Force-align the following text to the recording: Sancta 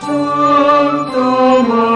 Sancta 0.00 1.87